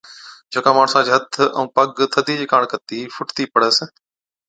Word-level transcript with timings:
جڪا 0.53 0.71
ماڻسا 0.77 0.99
چي 1.05 1.11
هٿ 1.15 1.29
ائُون 1.55 1.67
پگ 1.75 1.89
ٿڌِي 2.13 2.35
چي 2.39 2.45
ڪاڻ 2.51 2.61
ڪتِي 2.71 2.99
ڦُٽتِي 3.15 3.43
پڙس 3.53 3.75